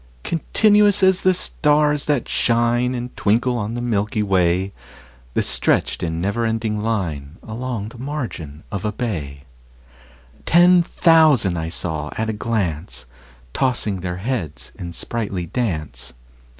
Continuous 0.23 1.03
as 1.03 1.21
the 1.21 1.31
stars 1.35 2.05
that 2.05 2.27
shine 2.27 2.95
And 2.95 3.15
twinkle 3.15 3.55
on 3.59 3.75
the 3.75 3.81
milky 3.83 4.23
way, 4.23 4.73
The 5.35 5.43
stretched 5.43 6.01
in 6.01 6.19
never 6.19 6.43
ending 6.43 6.81
line 6.81 7.37
Along 7.43 7.89
the 7.89 7.99
margin 7.99 8.63
of 8.71 8.83
a 8.83 8.91
bay: 8.91 9.43
Ten 10.47 10.81
thousand 10.81 11.71
saw 11.71 12.07
I 12.17 12.21
at 12.23 12.29
a 12.31 12.33
glance, 12.33 13.05
Tossing 13.53 13.99
their 13.99 14.17
heads 14.17 14.71
in 14.73 14.91
sprightly 14.91 15.45
dance. 15.45 16.13